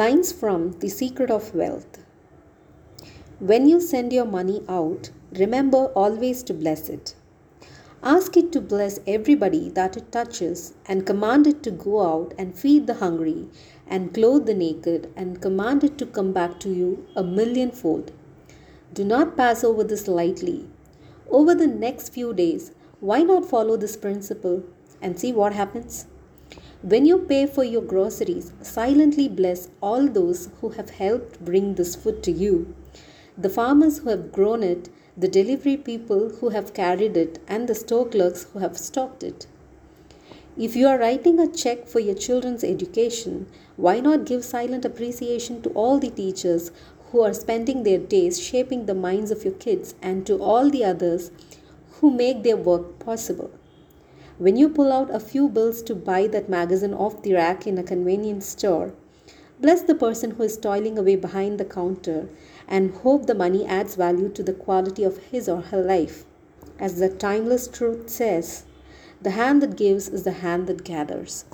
Lines 0.00 0.32
from 0.32 0.72
The 0.80 0.88
Secret 0.88 1.30
of 1.30 1.54
Wealth 1.54 1.98
When 3.40 3.68
you 3.68 3.78
send 3.78 4.10
your 4.10 4.24
money 4.24 4.62
out, 4.66 5.10
remember 5.32 5.88
always 5.88 6.42
to 6.44 6.54
bless 6.54 6.88
it. 6.88 7.14
Ask 8.02 8.38
it 8.38 8.52
to 8.52 8.62
bless 8.62 9.00
everybody 9.06 9.68
that 9.68 9.98
it 9.98 10.10
touches, 10.10 10.72
and 10.86 11.04
command 11.04 11.46
it 11.46 11.62
to 11.64 11.70
go 11.70 12.00
out 12.00 12.32
and 12.38 12.58
feed 12.58 12.86
the 12.86 12.94
hungry, 12.94 13.48
and 13.86 14.14
clothe 14.14 14.46
the 14.46 14.54
naked, 14.54 15.12
and 15.14 15.42
command 15.42 15.84
it 15.84 15.98
to 15.98 16.06
come 16.06 16.32
back 16.32 16.58
to 16.60 16.70
you 16.70 17.06
a 17.14 17.22
millionfold. 17.22 18.12
Do 18.94 19.04
not 19.04 19.36
pass 19.36 19.62
over 19.62 19.84
this 19.84 20.08
lightly. 20.08 20.70
Over 21.28 21.54
the 21.54 21.66
next 21.66 22.14
few 22.14 22.32
days, 22.32 22.72
why 23.00 23.24
not 23.24 23.44
follow 23.44 23.76
this 23.76 23.98
principle 23.98 24.64
and 25.02 25.20
see 25.20 25.34
what 25.34 25.52
happens? 25.52 26.06
When 26.82 27.06
you 27.06 27.18
pay 27.18 27.46
for 27.46 27.62
your 27.62 27.82
groceries, 27.82 28.52
silently 28.60 29.28
bless 29.28 29.68
all 29.80 30.08
those 30.08 30.48
who 30.60 30.70
have 30.70 30.90
helped 30.90 31.44
bring 31.44 31.74
this 31.74 31.94
food 31.94 32.22
to 32.24 32.32
you. 32.32 32.74
The 33.38 33.48
farmers 33.48 33.98
who 33.98 34.10
have 34.10 34.32
grown 34.32 34.62
it, 34.62 34.88
the 35.16 35.28
delivery 35.28 35.76
people 35.76 36.28
who 36.28 36.48
have 36.48 36.74
carried 36.74 37.16
it, 37.16 37.38
and 37.46 37.68
the 37.68 37.74
store 37.74 38.06
clerks 38.06 38.46
who 38.52 38.58
have 38.58 38.76
stocked 38.76 39.22
it. 39.22 39.46
If 40.56 40.76
you 40.76 40.86
are 40.88 40.98
writing 40.98 41.38
a 41.38 41.46
check 41.46 41.86
for 41.86 42.00
your 42.00 42.14
children's 42.14 42.62
education, 42.62 43.46
why 43.76 44.00
not 44.00 44.26
give 44.26 44.44
silent 44.44 44.84
appreciation 44.84 45.62
to 45.62 45.70
all 45.70 45.98
the 45.98 46.10
teachers 46.10 46.72
who 47.10 47.22
are 47.22 47.32
spending 47.32 47.84
their 47.84 47.98
days 47.98 48.38
shaping 48.38 48.86
the 48.86 48.94
minds 48.94 49.30
of 49.30 49.44
your 49.44 49.54
kids 49.54 49.94
and 50.02 50.26
to 50.26 50.42
all 50.42 50.68
the 50.68 50.84
others 50.84 51.30
who 51.92 52.10
make 52.10 52.42
their 52.42 52.56
work 52.56 52.98
possible? 52.98 53.50
When 54.38 54.56
you 54.56 54.68
pull 54.68 54.92
out 54.92 55.14
a 55.14 55.20
few 55.20 55.48
bills 55.48 55.82
to 55.82 55.94
buy 55.94 56.26
that 56.28 56.48
magazine 56.48 56.94
off 56.94 57.22
the 57.22 57.34
rack 57.34 57.66
in 57.66 57.76
a 57.76 57.82
convenience 57.82 58.46
store, 58.46 58.94
bless 59.60 59.82
the 59.82 59.94
person 59.94 60.32
who 60.32 60.42
is 60.42 60.56
toiling 60.56 60.98
away 60.98 61.16
behind 61.16 61.58
the 61.58 61.64
counter 61.64 62.28
and 62.66 62.94
hope 62.96 63.26
the 63.26 63.34
money 63.34 63.66
adds 63.66 63.94
value 63.94 64.28
to 64.30 64.42
the 64.42 64.54
quality 64.54 65.04
of 65.04 65.18
his 65.18 65.48
or 65.48 65.60
her 65.60 65.82
life. 65.82 66.24
As 66.78 66.98
the 66.98 67.08
timeless 67.08 67.68
truth 67.68 68.08
says, 68.08 68.64
the 69.20 69.30
hand 69.30 69.62
that 69.62 69.76
gives 69.76 70.08
is 70.08 70.24
the 70.24 70.32
hand 70.32 70.66
that 70.66 70.82
gathers. 70.82 71.44